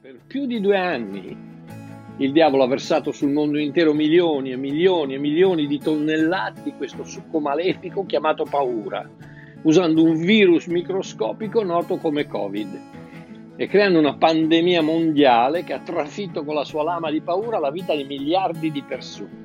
Per 0.00 0.20
più 0.24 0.46
di 0.46 0.60
due 0.60 0.76
anni 0.76 1.36
il 2.18 2.30
diavolo 2.30 2.62
ha 2.62 2.68
versato 2.68 3.10
sul 3.10 3.32
mondo 3.32 3.58
intero 3.58 3.92
milioni 3.92 4.52
e 4.52 4.56
milioni 4.56 5.14
e 5.14 5.18
milioni 5.18 5.66
di 5.66 5.80
tonnellate 5.80 6.62
di 6.62 6.72
questo 6.76 7.02
succo 7.02 7.40
malefico 7.40 8.06
chiamato 8.06 8.44
paura, 8.44 9.10
usando 9.62 10.04
un 10.04 10.20
virus 10.20 10.66
microscopico 10.66 11.64
noto 11.64 11.96
come 11.96 12.28
Covid 12.28 13.01
e 13.56 13.66
creando 13.66 13.98
una 13.98 14.16
pandemia 14.16 14.82
mondiale 14.82 15.62
che 15.62 15.74
ha 15.74 15.80
trafitto 15.80 16.44
con 16.44 16.54
la 16.54 16.64
sua 16.64 16.82
lama 16.82 17.10
di 17.10 17.20
paura 17.20 17.58
la 17.58 17.70
vita 17.70 17.94
di 17.94 18.04
miliardi 18.04 18.70
di 18.70 18.82
persone. 18.82 19.40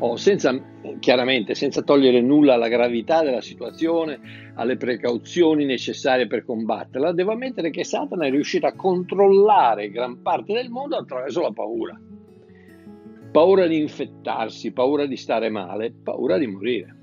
Oh, 0.00 0.16
senza, 0.16 0.56
chiaramente, 1.00 1.54
senza 1.54 1.82
togliere 1.82 2.20
nulla 2.20 2.54
alla 2.54 2.68
gravità 2.68 3.22
della 3.22 3.40
situazione, 3.40 4.52
alle 4.54 4.76
precauzioni 4.76 5.64
necessarie 5.64 6.28
per 6.28 6.44
combatterla, 6.44 7.12
devo 7.12 7.32
ammettere 7.32 7.70
che 7.70 7.84
Satana 7.84 8.26
è 8.26 8.30
riuscito 8.30 8.66
a 8.66 8.74
controllare 8.74 9.90
gran 9.90 10.22
parte 10.22 10.52
del 10.52 10.68
mondo 10.68 10.96
attraverso 10.96 11.40
la 11.40 11.52
paura. 11.52 12.00
Paura 13.32 13.66
di 13.66 13.78
infettarsi, 13.78 14.72
paura 14.72 15.06
di 15.06 15.16
stare 15.16 15.50
male, 15.50 15.92
paura 15.92 16.38
di 16.38 16.46
morire. 16.46 16.97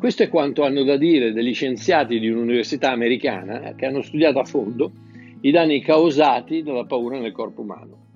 Questo 0.00 0.22
è 0.22 0.30
quanto 0.30 0.64
hanno 0.64 0.82
da 0.82 0.96
dire 0.96 1.30
degli 1.34 1.52
scienziati 1.52 2.18
di 2.18 2.30
un'università 2.30 2.90
americana 2.90 3.74
che 3.74 3.84
hanno 3.84 4.00
studiato 4.00 4.38
a 4.38 4.46
fondo 4.46 4.92
i 5.42 5.50
danni 5.50 5.82
causati 5.82 6.62
dalla 6.62 6.86
paura 6.86 7.18
nel 7.18 7.32
corpo 7.32 7.60
umano. 7.60 8.06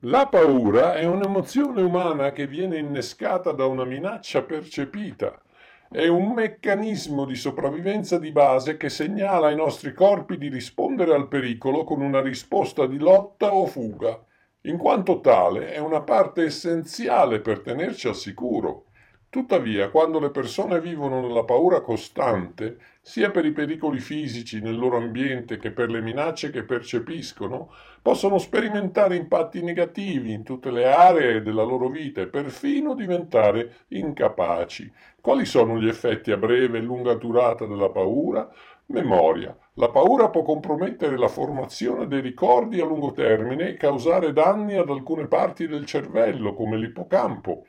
La 0.00 0.26
paura 0.26 0.94
è 0.94 1.04
un'emozione 1.04 1.82
umana 1.82 2.32
che 2.32 2.48
viene 2.48 2.78
innescata 2.78 3.52
da 3.52 3.64
una 3.66 3.84
minaccia 3.84 4.42
percepita. 4.42 5.40
È 5.88 6.08
un 6.08 6.32
meccanismo 6.32 7.24
di 7.24 7.36
sopravvivenza 7.36 8.18
di 8.18 8.32
base 8.32 8.76
che 8.76 8.88
segnala 8.88 9.46
ai 9.46 9.56
nostri 9.56 9.94
corpi 9.94 10.36
di 10.36 10.48
rispondere 10.48 11.14
al 11.14 11.28
pericolo 11.28 11.84
con 11.84 12.00
una 12.00 12.20
risposta 12.20 12.86
di 12.86 12.98
lotta 12.98 13.54
o 13.54 13.66
fuga. 13.66 14.20
In 14.62 14.76
quanto 14.76 15.20
tale 15.20 15.74
è 15.74 15.78
una 15.78 16.00
parte 16.00 16.42
essenziale 16.42 17.38
per 17.38 17.60
tenerci 17.60 18.08
al 18.08 18.16
sicuro. 18.16 18.86
Tuttavia, 19.30 19.90
quando 19.90 20.18
le 20.18 20.30
persone 20.30 20.80
vivono 20.80 21.20
nella 21.20 21.44
paura 21.44 21.82
costante, 21.82 22.78
sia 23.00 23.30
per 23.30 23.44
i 23.44 23.52
pericoli 23.52 24.00
fisici 24.00 24.60
nel 24.60 24.76
loro 24.76 24.96
ambiente 24.96 25.56
che 25.56 25.70
per 25.70 25.88
le 25.88 26.00
minacce 26.00 26.50
che 26.50 26.64
percepiscono, 26.64 27.72
possono 28.02 28.38
sperimentare 28.38 29.14
impatti 29.14 29.62
negativi 29.62 30.32
in 30.32 30.42
tutte 30.42 30.72
le 30.72 30.92
aree 30.92 31.42
della 31.42 31.62
loro 31.62 31.88
vita 31.88 32.20
e 32.20 32.26
perfino 32.26 32.94
diventare 32.94 33.84
incapaci. 33.90 34.92
Quali 35.20 35.44
sono 35.44 35.78
gli 35.78 35.86
effetti 35.86 36.32
a 36.32 36.36
breve 36.36 36.78
e 36.78 36.82
lunga 36.82 37.14
durata 37.14 37.66
della 37.66 37.90
paura? 37.90 38.50
Memoria. 38.86 39.56
La 39.74 39.90
paura 39.90 40.28
può 40.28 40.42
compromettere 40.42 41.16
la 41.16 41.28
formazione 41.28 42.08
dei 42.08 42.20
ricordi 42.20 42.80
a 42.80 42.84
lungo 42.84 43.12
termine 43.12 43.68
e 43.68 43.76
causare 43.76 44.32
danni 44.32 44.74
ad 44.74 44.90
alcune 44.90 45.28
parti 45.28 45.68
del 45.68 45.86
cervello, 45.86 46.52
come 46.52 46.76
l'ippocampo. 46.76 47.66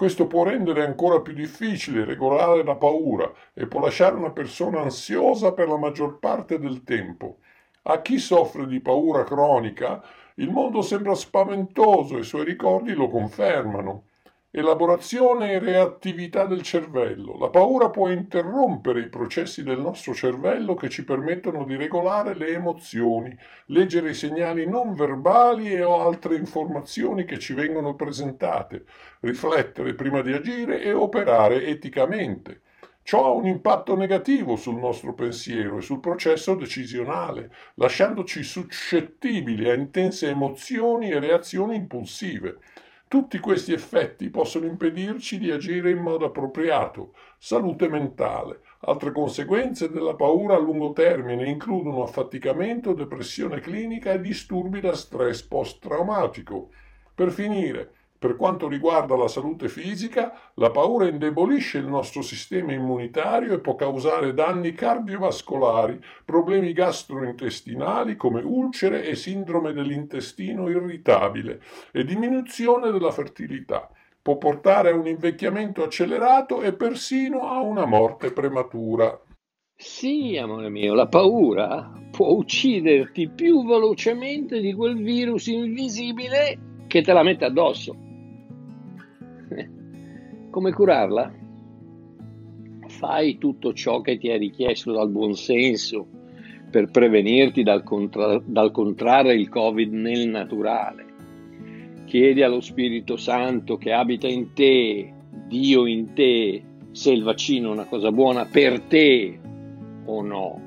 Questo 0.00 0.26
può 0.26 0.44
rendere 0.44 0.82
ancora 0.82 1.20
più 1.20 1.34
difficile 1.34 2.06
regolare 2.06 2.64
la 2.64 2.74
paura 2.74 3.30
e 3.52 3.66
può 3.66 3.80
lasciare 3.80 4.16
una 4.16 4.30
persona 4.30 4.80
ansiosa 4.80 5.52
per 5.52 5.68
la 5.68 5.76
maggior 5.76 6.18
parte 6.18 6.58
del 6.58 6.84
tempo. 6.84 7.40
A 7.82 8.00
chi 8.00 8.16
soffre 8.16 8.66
di 8.66 8.80
paura 8.80 9.24
cronica, 9.24 10.02
il 10.36 10.50
mondo 10.50 10.80
sembra 10.80 11.14
spaventoso 11.14 12.16
e 12.16 12.20
i 12.20 12.24
suoi 12.24 12.46
ricordi 12.46 12.94
lo 12.94 13.10
confermano. 13.10 14.04
Elaborazione 14.52 15.52
e 15.52 15.58
reattività 15.60 16.44
del 16.44 16.62
cervello. 16.62 17.38
La 17.38 17.50
paura 17.50 17.88
può 17.88 18.08
interrompere 18.08 18.98
i 18.98 19.08
processi 19.08 19.62
del 19.62 19.78
nostro 19.78 20.12
cervello 20.12 20.74
che 20.74 20.88
ci 20.88 21.04
permettono 21.04 21.64
di 21.64 21.76
regolare 21.76 22.34
le 22.34 22.48
emozioni, 22.48 23.32
leggere 23.66 24.10
i 24.10 24.14
segnali 24.14 24.66
non 24.66 24.94
verbali 24.94 25.72
e 25.72 25.84
o 25.84 26.00
altre 26.00 26.34
informazioni 26.34 27.24
che 27.24 27.38
ci 27.38 27.54
vengono 27.54 27.94
presentate, 27.94 28.86
riflettere 29.20 29.94
prima 29.94 30.20
di 30.20 30.32
agire 30.32 30.82
e 30.82 30.92
operare 30.92 31.66
eticamente. 31.66 32.62
Ciò 33.04 33.26
ha 33.26 33.30
un 33.30 33.46
impatto 33.46 33.94
negativo 33.94 34.56
sul 34.56 34.80
nostro 34.80 35.14
pensiero 35.14 35.78
e 35.78 35.80
sul 35.80 36.00
processo 36.00 36.56
decisionale, 36.56 37.52
lasciandoci 37.74 38.42
suscettibili 38.42 39.70
a 39.70 39.74
intense 39.74 40.28
emozioni 40.28 41.10
e 41.10 41.20
reazioni 41.20 41.76
impulsive. 41.76 42.58
Tutti 43.10 43.40
questi 43.40 43.72
effetti 43.72 44.30
possono 44.30 44.66
impedirci 44.66 45.36
di 45.36 45.50
agire 45.50 45.90
in 45.90 45.98
modo 45.98 46.26
appropriato. 46.26 47.14
Salute 47.38 47.88
mentale. 47.88 48.60
Altre 48.82 49.10
conseguenze 49.10 49.90
della 49.90 50.14
paura 50.14 50.54
a 50.54 50.60
lungo 50.60 50.92
termine 50.92 51.50
includono 51.50 52.04
affaticamento, 52.04 52.92
depressione 52.92 53.58
clinica 53.58 54.12
e 54.12 54.20
disturbi 54.20 54.78
da 54.78 54.94
stress 54.94 55.42
post-traumatico. 55.42 56.70
Per 57.12 57.32
finire, 57.32 57.94
per 58.20 58.36
quanto 58.36 58.68
riguarda 58.68 59.16
la 59.16 59.28
salute 59.28 59.70
fisica, 59.70 60.52
la 60.56 60.70
paura 60.70 61.08
indebolisce 61.08 61.78
il 61.78 61.86
nostro 61.86 62.20
sistema 62.20 62.74
immunitario 62.74 63.54
e 63.54 63.60
può 63.60 63.74
causare 63.76 64.34
danni 64.34 64.74
cardiovascolari, 64.74 65.98
problemi 66.26 66.74
gastrointestinali 66.74 68.16
come 68.16 68.42
ulcere 68.42 69.06
e 69.06 69.14
sindrome 69.14 69.72
dell'intestino 69.72 70.68
irritabile 70.68 71.62
e 71.92 72.04
diminuzione 72.04 72.90
della 72.90 73.10
fertilità. 73.10 73.88
Può 74.20 74.36
portare 74.36 74.90
a 74.90 74.94
un 74.94 75.06
invecchiamento 75.06 75.82
accelerato 75.82 76.60
e 76.60 76.74
persino 76.74 77.48
a 77.48 77.60
una 77.60 77.86
morte 77.86 78.32
prematura. 78.32 79.18
Sì, 79.74 80.36
amore 80.36 80.68
mio, 80.68 80.92
la 80.92 81.08
paura 81.08 81.90
può 82.10 82.32
ucciderti 82.32 83.30
più 83.30 83.64
velocemente 83.64 84.60
di 84.60 84.74
quel 84.74 85.02
virus 85.02 85.46
invisibile 85.46 86.84
che 86.86 87.00
te 87.00 87.14
la 87.14 87.22
mette 87.22 87.46
addosso. 87.46 88.08
Come 90.50 90.72
curarla? 90.72 91.32
Fai 92.88 93.38
tutto 93.38 93.72
ciò 93.72 94.00
che 94.00 94.18
ti 94.18 94.28
è 94.30 94.36
richiesto 94.36 94.90
dal 94.90 95.08
buonsenso 95.08 96.08
per 96.68 96.90
prevenirti 96.90 97.62
dal, 97.62 97.84
contra- 97.84 98.42
dal 98.44 98.72
contrarre 98.72 99.34
il 99.34 99.48
Covid 99.48 99.92
nel 99.92 100.28
naturale. 100.28 101.06
Chiedi 102.04 102.42
allo 102.42 102.60
Spirito 102.60 103.16
Santo 103.16 103.76
che 103.76 103.92
abita 103.92 104.26
in 104.26 104.52
te, 104.52 105.12
Dio 105.46 105.86
in 105.86 106.14
te, 106.14 106.62
se 106.90 107.12
il 107.12 107.22
vaccino 107.22 107.68
è 107.68 107.72
una 107.72 107.86
cosa 107.86 108.10
buona 108.10 108.44
per 108.44 108.80
te 108.80 109.38
o 110.04 110.20
no. 110.20 110.60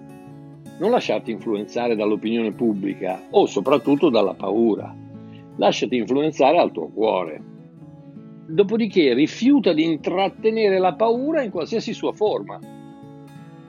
Non 0.79 0.91
lasciarti 0.91 1.29
influenzare 1.31 1.97
dall'opinione 1.97 2.53
pubblica 2.53 3.21
o 3.31 3.47
soprattutto 3.47 4.09
dalla 4.09 4.33
paura. 4.33 4.95
Lasciati 5.57 5.97
influenzare 5.97 6.57
al 6.57 6.71
tuo 6.71 6.87
cuore 6.87 7.51
dopodiché 8.45 9.13
rifiuta 9.13 9.73
di 9.73 9.83
intrattenere 9.83 10.79
la 10.79 10.93
paura 10.93 11.41
in 11.41 11.51
qualsiasi 11.51 11.93
sua 11.93 12.13
forma. 12.13 12.59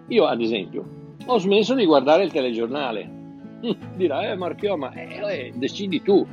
Io, 0.09 0.25
ad 0.27 0.41
esempio, 0.41 0.85
ho 1.27 1.39
smesso 1.39 1.75
di 1.75 1.87
guardare 1.87 2.25
il 2.25 2.33
telegiornale. 2.33 3.11
Dirà, 3.97 4.31
eh 4.31 4.37
Marchio, 4.37 4.77
ma 4.77 4.93
eh, 4.93 5.21
eh, 5.23 5.53
decidi 5.55 6.03
tu. 6.03 6.27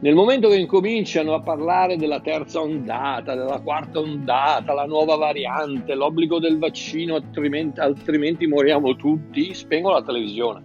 Nel 0.00 0.14
momento 0.14 0.48
che 0.48 0.58
incominciano 0.58 1.32
a 1.32 1.40
parlare 1.40 1.96
della 1.96 2.20
terza 2.20 2.60
ondata, 2.60 3.34
della 3.34 3.60
quarta 3.60 4.00
ondata, 4.00 4.74
la 4.74 4.84
nuova 4.84 5.16
variante, 5.16 5.94
l'obbligo 5.94 6.38
del 6.38 6.58
vaccino, 6.58 7.14
altrimenti, 7.14 7.80
altrimenti 7.80 8.46
moriamo 8.46 8.96
tutti, 8.96 9.54
spengo 9.54 9.90
la 9.90 10.02
televisione. 10.02 10.62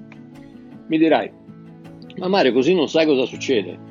Mi 0.88 0.98
dirai, 0.98 1.32
ma 2.18 2.28
Mario, 2.28 2.52
così 2.52 2.74
non 2.74 2.90
sai 2.90 3.06
cosa 3.06 3.26
succede. 3.26 3.89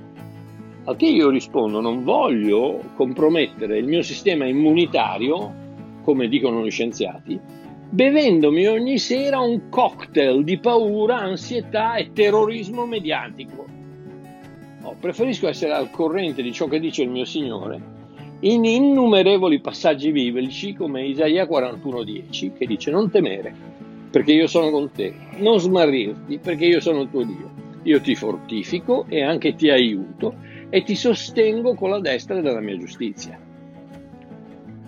Al 0.88 0.96
che 0.96 1.04
io 1.04 1.28
rispondo, 1.28 1.82
non 1.82 2.02
voglio 2.02 2.80
compromettere 2.94 3.76
il 3.76 3.86
mio 3.86 4.00
sistema 4.00 4.46
immunitario, 4.46 5.52
come 6.02 6.28
dicono 6.28 6.64
gli 6.64 6.70
scienziati, 6.70 7.38
bevendomi 7.90 8.66
ogni 8.68 8.96
sera 8.96 9.38
un 9.38 9.68
cocktail 9.68 10.42
di 10.44 10.56
paura, 10.58 11.18
ansietà 11.18 11.96
e 11.96 12.12
terrorismo 12.14 12.86
mediatico. 12.86 13.66
Oh, 14.80 14.96
preferisco 14.98 15.46
essere 15.46 15.74
al 15.74 15.90
corrente 15.90 16.40
di 16.40 16.52
ciò 16.54 16.68
che 16.68 16.80
dice 16.80 17.02
il 17.02 17.10
mio 17.10 17.26
Signore 17.26 17.96
in 18.40 18.64
innumerevoli 18.64 19.60
passaggi 19.60 20.10
biblici 20.10 20.72
come 20.72 21.04
Isaia 21.04 21.44
41:10 21.44 22.52
che 22.56 22.66
dice 22.66 22.92
non 22.92 23.10
temere 23.10 23.52
perché 24.10 24.32
io 24.32 24.46
sono 24.46 24.70
con 24.70 24.90
te, 24.92 25.12
non 25.38 25.58
smarrirti 25.58 26.38
perché 26.38 26.64
io 26.64 26.80
sono 26.80 27.02
il 27.02 27.10
tuo 27.10 27.24
Dio, 27.24 27.50
io 27.82 28.00
ti 28.00 28.14
fortifico 28.14 29.04
e 29.08 29.22
anche 29.22 29.56
ti 29.56 29.68
aiuto 29.70 30.46
e 30.70 30.82
ti 30.82 30.94
sostengo 30.94 31.74
con 31.74 31.90
la 31.90 32.00
destra 32.00 32.40
della 32.40 32.60
mia 32.60 32.76
giustizia. 32.76 33.38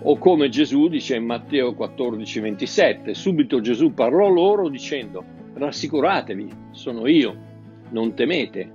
O 0.02 0.16
come 0.16 0.48
Gesù 0.48 0.88
dice 0.88 1.16
in 1.16 1.24
Matteo 1.24 1.74
14, 1.74 2.40
27, 2.40 3.14
subito 3.14 3.60
Gesù 3.60 3.92
parlò 3.92 4.28
loro 4.28 4.68
dicendo, 4.68 5.22
rassicuratevi, 5.54 6.48
sono 6.70 7.06
io, 7.06 7.36
non 7.90 8.14
temete. 8.14 8.72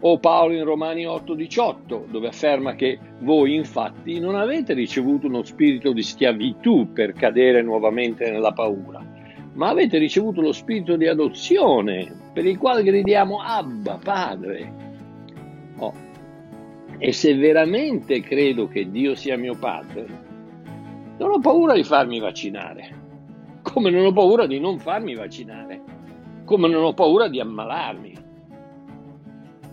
O 0.00 0.18
Paolo 0.18 0.54
in 0.54 0.64
Romani 0.64 1.04
8:18, 1.04 2.06
dove 2.10 2.28
afferma 2.28 2.74
che 2.74 2.98
voi 3.20 3.54
infatti 3.54 4.18
non 4.18 4.34
avete 4.34 4.72
ricevuto 4.72 5.26
uno 5.26 5.44
spirito 5.44 5.92
di 5.92 6.02
schiavitù 6.02 6.92
per 6.92 7.12
cadere 7.12 7.62
nuovamente 7.62 8.30
nella 8.30 8.52
paura, 8.52 9.04
ma 9.52 9.68
avete 9.68 9.98
ricevuto 9.98 10.40
lo 10.40 10.52
spirito 10.52 10.96
di 10.96 11.06
adozione, 11.06 12.30
per 12.32 12.46
il 12.46 12.56
quale 12.56 12.82
gridiamo 12.82 13.42
Abba, 13.42 13.98
Padre. 14.02 14.88
Oh. 15.80 15.92
E 16.98 17.12
se 17.12 17.34
veramente 17.34 18.20
credo 18.20 18.68
che 18.68 18.90
Dio 18.90 19.14
sia 19.14 19.36
mio 19.36 19.56
Padre, 19.58 20.06
non 21.18 21.30
ho 21.30 21.38
paura 21.40 21.74
di 21.74 21.82
farmi 21.82 22.18
vaccinare, 22.18 22.98
come 23.62 23.90
non 23.90 24.04
ho 24.04 24.12
paura 24.12 24.46
di 24.46 24.60
non 24.60 24.78
farmi 24.78 25.14
vaccinare, 25.14 25.80
come 26.44 26.68
non 26.68 26.84
ho 26.84 26.94
paura 26.94 27.28
di 27.28 27.40
ammalarmi. 27.40 28.18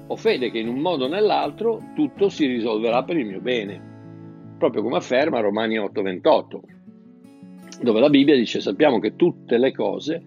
Ho 0.07 0.15
fede 0.15 0.51
che 0.51 0.59
in 0.59 0.69
un 0.69 0.79
modo 0.79 1.05
o 1.05 1.09
nell'altro 1.09 1.81
tutto 1.95 2.29
si 2.29 2.45
risolverà 2.45 3.03
per 3.03 3.17
il 3.17 3.25
mio 3.25 3.41
bene, 3.41 3.81
proprio 4.57 4.81
come 4.81 4.97
afferma 4.97 5.41
Romani 5.41 5.77
8:28, 5.77 6.59
dove 7.81 7.99
la 7.99 8.09
Bibbia 8.09 8.35
dice 8.35 8.61
sappiamo 8.61 8.99
che 8.99 9.17
tutte 9.17 9.57
le 9.57 9.73
cose 9.73 10.23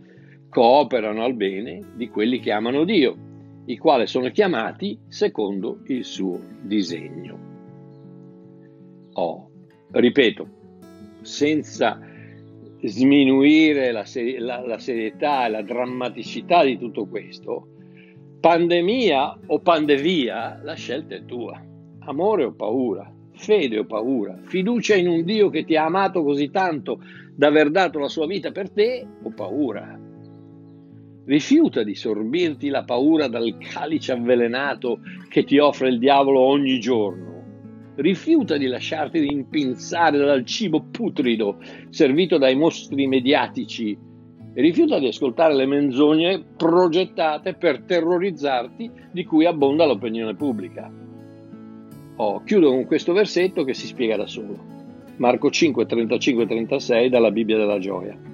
cooperano 0.50 1.24
al 1.24 1.34
bene 1.34 1.80
di 1.94 2.08
quelli 2.08 2.40
che 2.40 2.52
amano 2.52 2.84
Dio, 2.84 3.29
i 3.70 3.78
quali 3.78 4.06
sono 4.06 4.30
chiamati 4.30 4.98
secondo 5.08 5.80
il 5.86 6.04
suo 6.04 6.40
disegno. 6.62 7.38
Oh, 9.12 9.50
ripeto, 9.92 10.48
senza 11.20 12.00
sminuire 12.82 13.92
la, 13.92 14.04
seri- 14.04 14.38
la, 14.38 14.66
la 14.66 14.78
serietà 14.78 15.46
e 15.46 15.50
la 15.50 15.62
drammaticità 15.62 16.64
di 16.64 16.78
tutto 16.78 17.06
questo, 17.06 17.68
Pandemia 18.40 19.38
o 19.48 19.58
pandevia, 19.58 20.60
la 20.62 20.72
scelta 20.72 21.14
è 21.14 21.26
tua. 21.26 21.62
Amore 22.06 22.44
o 22.44 22.52
paura, 22.52 23.12
fede 23.34 23.80
o 23.80 23.84
paura, 23.84 24.38
fiducia 24.44 24.94
in 24.94 25.08
un 25.08 25.24
Dio 25.24 25.50
che 25.50 25.64
ti 25.64 25.76
ha 25.76 25.84
amato 25.84 26.22
così 26.22 26.50
tanto 26.50 27.02
da 27.36 27.48
aver 27.48 27.70
dato 27.70 27.98
la 27.98 28.08
sua 28.08 28.26
vita 28.26 28.50
per 28.50 28.70
te 28.70 29.06
o 29.22 29.30
paura. 29.34 29.99
Rifiuta 31.24 31.82
di 31.82 31.94
sorbirti 31.94 32.68
la 32.68 32.84
paura 32.84 33.28
dal 33.28 33.56
calice 33.58 34.12
avvelenato 34.12 35.00
che 35.28 35.44
ti 35.44 35.58
offre 35.58 35.88
il 35.88 35.98
diavolo 35.98 36.40
ogni 36.40 36.80
giorno. 36.80 37.28
Rifiuta 37.96 38.56
di 38.56 38.66
lasciarti 38.66 39.20
rimpinzare 39.20 40.18
dal 40.18 40.44
cibo 40.44 40.82
putrido 40.90 41.58
servito 41.90 42.38
dai 42.38 42.56
mostri 42.56 43.06
mediatici 43.06 44.08
rifiuta 44.54 44.98
di 44.98 45.06
ascoltare 45.06 45.54
le 45.54 45.66
menzogne 45.66 46.42
progettate 46.56 47.54
per 47.54 47.82
terrorizzarti 47.82 48.90
di 49.12 49.24
cui 49.24 49.46
abbonda 49.46 49.86
l'opinione 49.86 50.34
pubblica. 50.34 50.90
Oh, 52.16 52.42
chiudo 52.42 52.70
con 52.70 52.84
questo 52.84 53.12
versetto 53.12 53.64
che 53.64 53.74
si 53.74 53.86
spiega 53.86 54.16
da 54.16 54.26
solo. 54.26 54.78
Marco 55.16 55.50
5, 55.50 55.86
35-36 55.86 57.08
dalla 57.08 57.30
Bibbia 57.30 57.56
della 57.56 57.78
Gioia. 57.78 58.29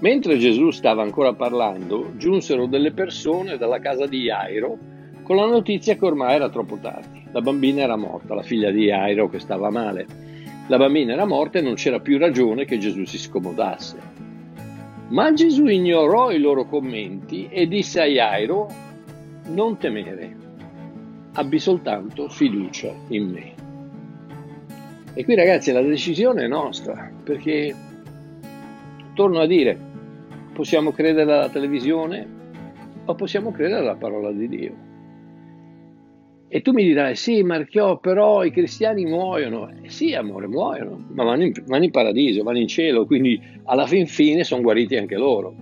Mentre 0.00 0.38
Gesù 0.38 0.70
stava 0.70 1.02
ancora 1.02 1.34
parlando, 1.34 2.12
giunsero 2.16 2.64
delle 2.64 2.92
persone 2.92 3.58
dalla 3.58 3.80
casa 3.80 4.06
di 4.06 4.22
Jairo 4.22 4.78
con 5.22 5.36
la 5.36 5.44
notizia 5.44 5.94
che 5.94 6.04
ormai 6.06 6.36
era 6.36 6.48
troppo 6.48 6.78
tardi. 6.80 7.22
La 7.32 7.42
bambina 7.42 7.82
era 7.82 7.96
morta, 7.96 8.34
la 8.34 8.42
figlia 8.42 8.70
di 8.70 8.86
Jairo 8.86 9.28
che 9.28 9.38
stava 9.38 9.70
male. 9.70 10.06
La 10.68 10.78
bambina 10.78 11.12
era 11.12 11.26
morta 11.26 11.58
e 11.58 11.62
non 11.62 11.74
c'era 11.74 12.00
più 12.00 12.16
ragione 12.16 12.64
che 12.64 12.78
Gesù 12.78 13.04
si 13.04 13.18
scomodasse. 13.18 13.98
Ma 15.08 15.34
Gesù 15.34 15.66
ignorò 15.66 16.30
i 16.30 16.38
loro 16.38 16.64
commenti 16.64 17.48
e 17.50 17.68
disse 17.68 18.00
a 18.00 18.06
Jairo, 18.06 18.68
non 19.48 19.76
temere, 19.76 20.34
abbi 21.34 21.58
soltanto 21.58 22.28
fiducia 22.30 22.90
in 23.08 23.28
me. 23.28 23.54
E 25.12 25.24
qui 25.24 25.34
ragazzi 25.34 25.72
la 25.72 25.82
decisione 25.82 26.44
è 26.44 26.48
nostra, 26.48 27.10
perché, 27.22 27.74
torno 29.14 29.40
a 29.40 29.46
dire, 29.46 29.89
possiamo 30.60 30.92
credere 30.92 31.32
alla 31.32 31.48
televisione 31.48 32.28
o 33.06 33.14
possiamo 33.14 33.50
credere 33.50 33.80
alla 33.80 33.96
parola 33.96 34.30
di 34.30 34.46
Dio. 34.46 34.74
E 36.48 36.60
tu 36.60 36.72
mi 36.72 36.82
dirai, 36.82 37.16
sì, 37.16 37.42
Marchiò, 37.42 37.98
però 37.98 38.44
i 38.44 38.50
cristiani 38.50 39.06
muoiono. 39.06 39.70
Eh, 39.70 39.88
sì, 39.88 40.12
amore, 40.12 40.48
muoiono, 40.48 41.06
ma 41.12 41.24
vanno 41.24 41.44
in, 41.44 41.52
vanno 41.64 41.84
in 41.84 41.90
paradiso, 41.90 42.42
vanno 42.42 42.58
in 42.58 42.68
cielo, 42.68 43.06
quindi 43.06 43.40
alla 43.64 43.86
fin 43.86 44.06
fine 44.06 44.44
sono 44.44 44.60
guariti 44.60 44.96
anche 44.96 45.16
loro. 45.16 45.54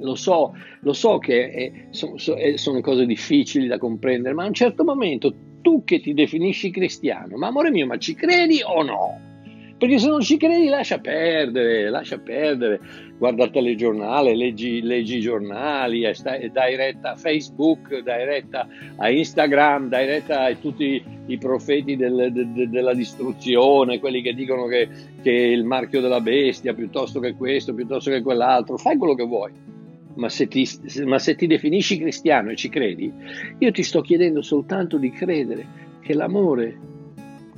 Lo 0.00 0.16
so, 0.16 0.56
lo 0.80 0.92
so 0.92 1.18
che 1.18 1.50
è, 1.50 1.72
sono, 1.90 2.16
sono 2.16 2.80
cose 2.80 3.06
difficili 3.06 3.68
da 3.68 3.78
comprendere, 3.78 4.34
ma 4.34 4.42
a 4.42 4.48
un 4.48 4.54
certo 4.54 4.82
momento 4.82 5.32
tu 5.62 5.84
che 5.84 6.00
ti 6.00 6.14
definisci 6.14 6.72
cristiano, 6.72 7.36
ma 7.36 7.46
amore 7.46 7.70
mio, 7.70 7.86
ma 7.86 7.96
ci 7.98 8.16
credi 8.16 8.60
o 8.64 8.82
no? 8.82 9.32
Perché 9.76 9.98
se 9.98 10.08
non 10.08 10.20
ci 10.20 10.36
credi 10.36 10.68
lascia 10.68 10.98
perdere, 10.98 11.90
lascia 11.90 12.18
perdere. 12.18 12.80
Guarda 13.24 13.44
il 13.44 13.52
telegiornale, 13.52 14.36
leggi, 14.36 14.82
leggi 14.82 15.16
i 15.16 15.20
giornali, 15.20 16.02
dai 16.52 16.76
retta 16.76 17.12
a 17.12 17.16
Facebook, 17.16 18.02
dai 18.02 18.26
retta 18.26 18.68
a 18.96 19.08
Instagram, 19.08 19.88
dai 19.88 20.04
retta 20.04 20.42
a 20.42 20.54
tutti 20.56 21.02
i 21.28 21.38
profeti 21.38 21.96
del, 21.96 22.28
de, 22.30 22.68
della 22.68 22.92
distruzione, 22.92 23.98
quelli 23.98 24.20
che 24.20 24.34
dicono 24.34 24.66
che, 24.66 24.90
che 25.22 25.30
è 25.30 25.46
il 25.46 25.64
marchio 25.64 26.02
della 26.02 26.20
bestia, 26.20 26.74
piuttosto 26.74 27.18
che 27.18 27.32
questo, 27.34 27.72
piuttosto 27.72 28.10
che 28.10 28.20
quell'altro. 28.20 28.76
Fai 28.76 28.98
quello 28.98 29.14
che 29.14 29.24
vuoi. 29.24 29.52
Ma 30.16 30.28
se, 30.28 30.46
ti, 30.46 30.68
ma 31.06 31.18
se 31.18 31.34
ti 31.34 31.46
definisci 31.46 31.98
cristiano 31.98 32.50
e 32.50 32.56
ci 32.56 32.68
credi, 32.68 33.10
io 33.56 33.70
ti 33.70 33.82
sto 33.82 34.02
chiedendo 34.02 34.42
soltanto 34.42 34.98
di 34.98 35.10
credere 35.10 35.66
che 36.02 36.12
l'amore 36.12 36.76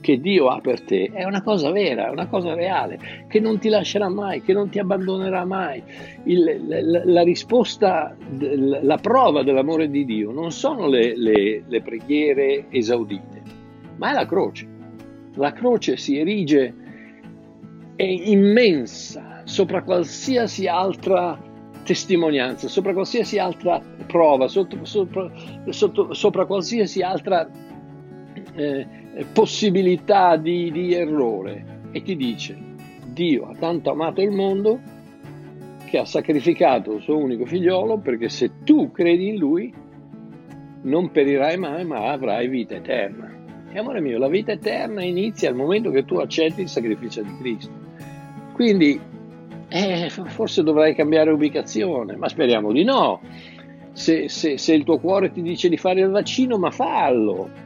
che 0.06 0.20
Dio 0.20 0.46
ha 0.46 0.60
per 0.60 0.82
te 0.82 1.10
è 1.12 1.24
una 1.24 1.42
cosa 1.42 1.72
vera, 1.72 2.06
è 2.06 2.10
una 2.10 2.28
cosa 2.28 2.54
reale, 2.54 3.26
che 3.26 3.40
non 3.40 3.58
ti 3.58 3.68
lascerà 3.68 4.08
mai, 4.08 4.40
che 4.40 4.52
non 4.52 4.68
ti 4.68 4.78
abbandonerà 4.78 5.44
mai. 5.44 5.82
Il, 6.26 6.62
la, 6.64 7.02
la, 7.04 7.22
risposta, 7.24 8.16
la 8.38 8.98
prova 8.98 9.42
dell'amore 9.42 9.90
di 9.90 10.04
Dio 10.04 10.30
non 10.30 10.52
sono 10.52 10.86
le, 10.86 11.18
le, 11.18 11.64
le 11.66 11.82
preghiere 11.82 12.66
esaudite, 12.70 13.42
ma 13.96 14.10
è 14.10 14.14
la 14.14 14.26
croce. 14.26 14.68
La 15.34 15.50
croce 15.50 15.96
si 15.96 16.16
erige, 16.16 16.72
è 17.96 18.04
immensa 18.04 19.42
sopra 19.42 19.82
qualsiasi 19.82 20.68
altra 20.68 21.36
testimonianza, 21.82 22.68
sopra 22.68 22.92
qualsiasi 22.92 23.38
altra 23.38 23.82
prova, 24.06 24.46
sotto, 24.46 24.84
sopra, 24.84 25.28
sotto, 25.70 26.14
sopra 26.14 26.46
qualsiasi 26.46 27.02
altra 27.02 27.50
eh, 28.54 29.04
possibilità 29.24 30.36
di, 30.36 30.70
di 30.70 30.92
errore 30.92 31.80
e 31.90 32.02
ti 32.02 32.16
dice 32.16 32.56
Dio 33.06 33.48
ha 33.48 33.54
tanto 33.58 33.90
amato 33.90 34.20
il 34.20 34.30
mondo 34.30 34.78
che 35.86 35.98
ha 35.98 36.04
sacrificato 36.04 36.92
il 36.94 37.02
suo 37.02 37.16
unico 37.16 37.46
figliolo 37.46 37.98
perché 37.98 38.28
se 38.28 38.50
tu 38.64 38.90
credi 38.90 39.28
in 39.28 39.36
lui 39.36 39.72
non 40.82 41.10
perirai 41.10 41.56
mai 41.56 41.84
ma 41.84 42.10
avrai 42.10 42.48
vita 42.48 42.74
eterna. 42.74 43.32
E 43.72 43.78
amore 43.78 44.00
mio, 44.00 44.18
la 44.18 44.28
vita 44.28 44.52
eterna 44.52 45.02
inizia 45.02 45.48
al 45.48 45.54
momento 45.54 45.90
che 45.90 46.04
tu 46.04 46.16
accetti 46.16 46.60
il 46.60 46.68
sacrificio 46.68 47.22
di 47.22 47.36
Cristo. 47.38 47.72
Quindi 48.52 48.98
eh, 49.68 50.10
forse 50.10 50.62
dovrai 50.62 50.94
cambiare 50.94 51.30
ubicazione, 51.30 52.16
ma 52.16 52.28
speriamo 52.28 52.72
di 52.72 52.84
no. 52.84 53.20
Se, 53.92 54.28
se, 54.28 54.58
se 54.58 54.74
il 54.74 54.84
tuo 54.84 54.98
cuore 54.98 55.30
ti 55.30 55.42
dice 55.42 55.68
di 55.68 55.76
fare 55.76 56.00
il 56.00 56.10
vaccino, 56.10 56.58
ma 56.58 56.70
fallo 56.70 57.64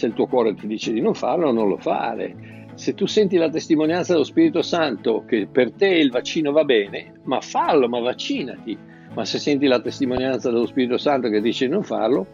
se 0.00 0.06
il 0.06 0.14
tuo 0.14 0.26
cuore 0.26 0.54
ti 0.54 0.66
dice 0.66 0.92
di 0.92 1.02
non 1.02 1.12
farlo, 1.12 1.52
non 1.52 1.68
lo 1.68 1.76
fare. 1.76 2.68
Se 2.72 2.94
tu 2.94 3.04
senti 3.04 3.36
la 3.36 3.50
testimonianza 3.50 4.14
dello 4.14 4.24
Spirito 4.24 4.62
Santo 4.62 5.24
che 5.26 5.46
per 5.46 5.72
te 5.72 5.88
il 5.88 6.10
vaccino 6.10 6.52
va 6.52 6.64
bene, 6.64 7.20
ma 7.24 7.42
fallo, 7.42 7.86
ma 7.86 8.00
vaccinati. 8.00 8.78
Ma 9.12 9.26
se 9.26 9.38
senti 9.38 9.66
la 9.66 9.80
testimonianza 9.80 10.50
dello 10.50 10.64
Spirito 10.64 10.96
Santo 10.96 11.28
che 11.28 11.42
dice 11.42 11.66
di 11.66 11.72
non 11.72 11.82
farlo, 11.82 12.26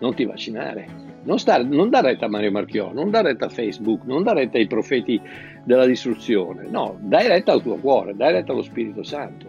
non 0.00 0.14
ti 0.14 0.26
vaccinare. 0.26 0.86
Non, 1.22 1.38
stare, 1.38 1.62
non 1.64 1.88
dare 1.88 2.08
retta 2.08 2.26
a 2.26 2.28
Mario 2.28 2.50
Marchiò, 2.50 2.92
non 2.92 3.10
dare 3.10 3.28
retta 3.28 3.46
a 3.46 3.48
Facebook, 3.48 4.04
non 4.04 4.22
dare 4.22 4.40
retta 4.40 4.58
ai 4.58 4.66
profeti 4.66 5.18
della 5.64 5.86
distruzione. 5.86 6.66
No, 6.68 6.98
dai 7.00 7.26
retta 7.26 7.52
al 7.52 7.62
tuo 7.62 7.76
cuore, 7.76 8.14
dai 8.14 8.32
retta 8.32 8.52
allo 8.52 8.60
Spirito 8.60 9.02
Santo. 9.02 9.46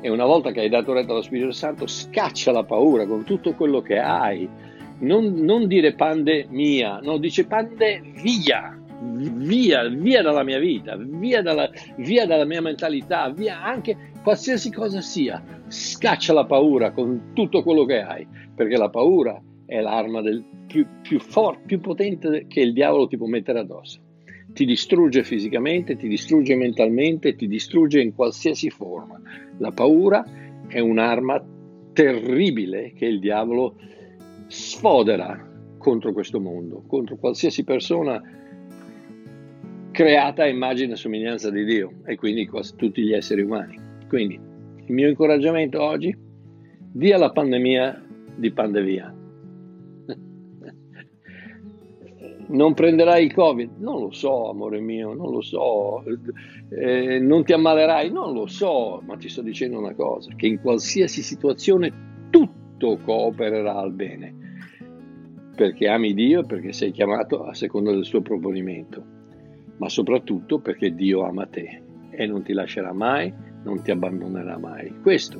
E 0.00 0.10
una 0.10 0.24
volta 0.24 0.50
che 0.50 0.58
hai 0.58 0.68
dato 0.68 0.92
retta 0.92 1.12
allo 1.12 1.22
Spirito 1.22 1.52
Santo, 1.52 1.86
scaccia 1.86 2.50
la 2.50 2.64
paura 2.64 3.06
con 3.06 3.22
tutto 3.22 3.54
quello 3.54 3.80
che 3.80 4.00
hai 4.00 4.48
non, 5.00 5.34
non 5.34 5.66
dire 5.66 5.94
pandemia, 5.94 7.00
no, 7.02 7.18
dice 7.18 7.46
pande 7.46 8.02
via, 8.22 8.78
via, 9.00 9.88
via 9.88 10.22
dalla 10.22 10.42
mia 10.42 10.58
vita, 10.58 10.96
via 10.96 11.42
dalla, 11.42 11.70
via 11.96 12.26
dalla 12.26 12.44
mia 12.44 12.60
mentalità, 12.60 13.30
via 13.30 13.62
anche 13.62 14.12
qualsiasi 14.22 14.70
cosa 14.70 15.00
sia. 15.00 15.42
Scaccia 15.68 16.32
la 16.32 16.44
paura 16.44 16.92
con 16.92 17.30
tutto 17.32 17.62
quello 17.62 17.84
che 17.84 18.00
hai, 18.00 18.26
perché 18.54 18.76
la 18.76 18.90
paura 18.90 19.40
è 19.66 19.80
l'arma 19.80 20.20
del 20.20 20.44
più, 20.66 20.86
più 21.02 21.18
forte, 21.18 21.62
più 21.66 21.80
potente 21.80 22.46
che 22.48 22.60
il 22.60 22.72
diavolo 22.72 23.06
ti 23.06 23.16
può 23.16 23.26
mettere 23.26 23.60
addosso. 23.60 24.00
Ti 24.52 24.64
distrugge 24.64 25.22
fisicamente, 25.22 25.96
ti 25.96 26.08
distrugge 26.08 26.56
mentalmente, 26.56 27.36
ti 27.36 27.46
distrugge 27.46 28.00
in 28.00 28.14
qualsiasi 28.14 28.68
forma. 28.68 29.20
La 29.58 29.70
paura 29.70 30.24
è 30.66 30.80
un'arma 30.80 31.42
terribile 31.92 32.92
che 32.94 33.06
il 33.06 33.20
diavolo 33.20 33.76
sfodera 34.50 35.48
contro 35.78 36.12
questo 36.12 36.40
mondo, 36.40 36.82
contro 36.86 37.16
qualsiasi 37.16 37.62
persona 37.62 38.20
creata 39.92 40.42
a 40.42 40.48
immagine 40.48 40.92
e 40.92 40.96
somiglianza 40.96 41.50
di 41.50 41.64
Dio 41.64 41.92
e 42.04 42.16
quindi 42.16 42.48
tutti 42.76 43.02
gli 43.02 43.12
esseri 43.12 43.42
umani. 43.42 43.78
Quindi 44.08 44.34
il 44.34 44.92
mio 44.92 45.08
incoraggiamento 45.08 45.80
oggi, 45.80 46.14
dia 46.92 47.16
la 47.16 47.30
pandemia 47.30 48.04
di 48.34 48.52
pandemia. 48.52 49.14
Non 52.50 52.74
prenderai 52.74 53.26
il 53.26 53.32
Covid? 53.32 53.76
Non 53.78 54.00
lo 54.00 54.10
so, 54.10 54.50
amore 54.50 54.80
mio, 54.80 55.14
non 55.14 55.30
lo 55.30 55.40
so. 55.40 56.02
Eh, 56.70 57.20
non 57.20 57.44
ti 57.44 57.52
ammalerai? 57.52 58.10
Non 58.10 58.32
lo 58.32 58.48
so, 58.48 59.00
ma 59.06 59.16
ti 59.16 59.28
sto 59.28 59.40
dicendo 59.40 59.78
una 59.78 59.94
cosa, 59.94 60.34
che 60.34 60.48
in 60.48 60.60
qualsiasi 60.60 61.22
situazione 61.22 62.09
tutto 62.80 62.96
coopererà 62.96 63.76
al 63.76 63.92
bene, 63.92 64.34
perché 65.54 65.86
ami 65.86 66.14
Dio 66.14 66.40
e 66.40 66.44
perché 66.46 66.72
sei 66.72 66.90
chiamato 66.90 67.44
a 67.44 67.52
seconda 67.52 67.90
del 67.90 68.06
suo 68.06 68.22
proponimento, 68.22 69.04
ma 69.76 69.90
soprattutto 69.90 70.58
perché 70.60 70.94
Dio 70.94 71.22
ama 71.24 71.44
te 71.44 71.82
e 72.08 72.26
non 72.26 72.42
ti 72.42 72.54
lascerà 72.54 72.94
mai, 72.94 73.32
non 73.64 73.82
ti 73.82 73.90
abbandonerà 73.90 74.56
mai. 74.56 74.90
Questo 75.02 75.38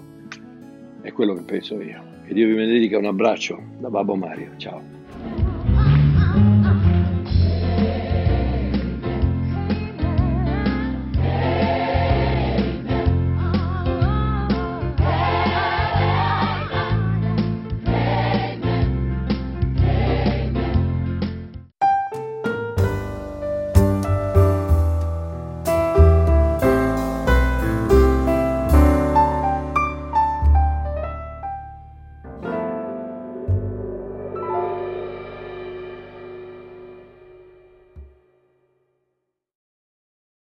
è 1.00 1.10
quello 1.12 1.32
che 1.32 1.42
penso 1.42 1.80
io. 1.80 2.02
Che 2.26 2.34
Dio 2.34 2.46
vi 2.46 2.54
benedica, 2.54 2.98
un 2.98 3.06
abbraccio 3.06 3.58
da 3.80 3.88
Babbo 3.88 4.14
Mario, 4.14 4.50
ciao. 4.58 4.99